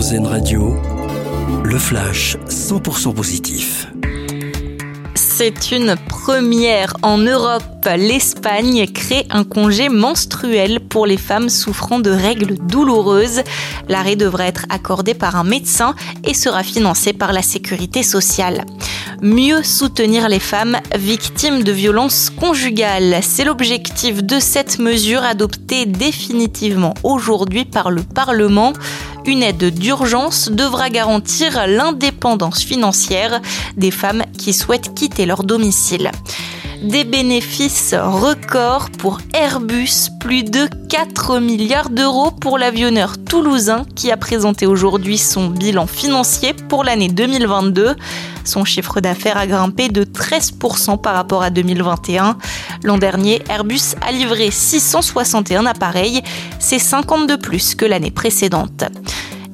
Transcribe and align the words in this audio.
Radio, 0.00 0.74
le 1.62 1.78
flash 1.78 2.38
100% 2.48 3.12
positif. 3.12 3.86
C'est 5.14 5.72
une 5.72 5.94
première 6.08 6.96
en 7.02 7.18
Europe. 7.18 7.62
L'Espagne 7.84 8.86
crée 8.86 9.26
un 9.28 9.44
congé 9.44 9.90
menstruel 9.90 10.80
pour 10.80 11.04
les 11.04 11.18
femmes 11.18 11.50
souffrant 11.50 12.00
de 12.00 12.08
règles 12.08 12.54
douloureuses. 12.54 13.42
L'arrêt 13.90 14.16
devra 14.16 14.46
être 14.46 14.64
accordé 14.70 15.12
par 15.12 15.36
un 15.36 15.44
médecin 15.44 15.94
et 16.24 16.32
sera 16.32 16.62
financé 16.62 17.12
par 17.12 17.34
la 17.34 17.42
sécurité 17.42 18.02
sociale 18.02 18.64
mieux 19.22 19.62
soutenir 19.62 20.28
les 20.28 20.40
femmes 20.40 20.78
victimes 20.96 21.62
de 21.62 21.72
violences 21.72 22.30
conjugales. 22.30 23.18
C'est 23.22 23.44
l'objectif 23.44 24.22
de 24.22 24.40
cette 24.40 24.78
mesure 24.78 25.22
adoptée 25.22 25.86
définitivement 25.86 26.94
aujourd'hui 27.02 27.64
par 27.64 27.90
le 27.90 28.02
Parlement. 28.02 28.72
Une 29.26 29.42
aide 29.42 29.74
d'urgence 29.74 30.50
devra 30.50 30.90
garantir 30.90 31.66
l'indépendance 31.66 32.62
financière 32.62 33.40
des 33.76 33.90
femmes 33.90 34.24
qui 34.38 34.52
souhaitent 34.52 34.94
quitter 34.94 35.26
leur 35.26 35.44
domicile 35.44 36.10
des 36.82 37.04
bénéfices 37.04 37.94
records 37.94 38.90
pour 38.98 39.18
Airbus, 39.34 40.08
plus 40.18 40.44
de 40.44 40.66
4 40.88 41.38
milliards 41.38 41.90
d'euros 41.90 42.30
pour 42.30 42.58
l'avionneur 42.58 43.16
toulousain 43.22 43.84
qui 43.94 44.10
a 44.10 44.16
présenté 44.16 44.66
aujourd'hui 44.66 45.18
son 45.18 45.48
bilan 45.48 45.86
financier 45.86 46.54
pour 46.54 46.84
l'année 46.84 47.08
2022. 47.08 47.96
Son 48.44 48.64
chiffre 48.64 49.00
d'affaires 49.00 49.36
a 49.36 49.46
grimpé 49.46 49.88
de 49.88 50.04
13% 50.04 51.00
par 51.00 51.14
rapport 51.14 51.42
à 51.42 51.50
2021. 51.50 52.38
L'an 52.82 52.98
dernier, 52.98 53.42
Airbus 53.50 53.94
a 54.00 54.12
livré 54.12 54.50
661 54.50 55.66
appareils, 55.66 56.22
c'est 56.70 56.78
50 56.78 57.26
de 57.28 57.34
plus 57.34 57.74
que 57.74 57.84
l'année 57.84 58.12
précédente. 58.12 58.84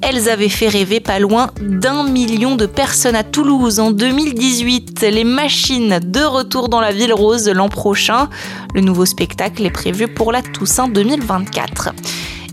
Elles 0.02 0.29
avaient 0.29 0.51
fait 0.51 0.69
rêver 0.69 1.01
pas 1.01 1.19
loin 1.19 1.51
d'un 1.62 2.02
million 2.02 2.57
de 2.57 2.66
personnes 2.66 3.16
à 3.16 3.24
Toulouse 3.24 3.80
en 3.80 3.90
2018. 3.90 5.01
Les 5.01 5.24
machines 5.24 5.99
de 5.99 6.21
retour 6.21 6.68
dans 6.68 6.82
la 6.82 6.93
ville 6.93 7.15
rose 7.15 7.49
l'an 7.49 7.71
prochain. 7.71 8.29
Le 8.74 8.82
nouveau 8.82 9.07
spectacle 9.07 9.65
est 9.65 9.71
prévu 9.71 10.09
pour 10.09 10.30
la 10.30 10.43
Toussaint 10.43 10.88
2024. 10.88 11.95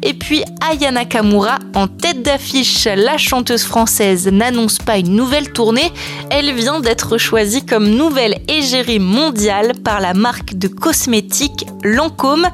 Et 0.06 0.14
puis 0.14 0.44
Aya 0.60 0.92
Nakamura 0.92 1.60
en 1.76 1.88
tête 1.88 2.22
d'affiche. 2.24 2.86
La 2.86 3.18
chanteuse 3.18 3.64
française 3.64 4.28
n'annonce 4.28 4.78
pas 4.78 4.98
une 4.98 5.16
nouvelle 5.16 5.54
tournée. 5.54 5.94
Elle 6.30 6.54
vient 6.54 6.82
d'être 6.82 7.18
choisie 7.18 7.66
comme 7.66 7.90
nouvelle 7.90 8.42
égérie 8.50 9.00
mondiale 9.00 9.72
par 9.82 10.02
la 10.02 10.14
marque 10.14 10.56
de 10.56 10.68
cosmétiques 10.68 11.66
Lancôme. 11.84 12.48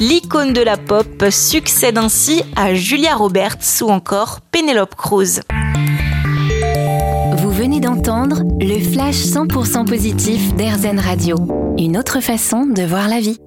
L'icône 0.00 0.52
de 0.52 0.60
la 0.60 0.76
pop 0.76 1.24
succède 1.30 1.96
ainsi 1.96 2.42
à 2.56 2.74
Julia 2.74 3.14
Roberts 3.14 3.82
ou 3.82 3.90
encore 3.90 4.40
Penelope 4.50 4.96
Cruz. 4.96 5.40
Vous 7.38 7.50
venez 7.52 7.78
d'entendre 7.78 8.42
le 8.60 8.80
flash 8.80 9.16
100% 9.16 9.86
positif 9.86 10.54
d'Airzen 10.54 10.98
Radio. 10.98 11.36
Une 11.78 11.96
autre 11.96 12.20
façon 12.20 12.66
de 12.66 12.82
voir 12.82 13.08
la 13.08 13.20
vie. 13.20 13.38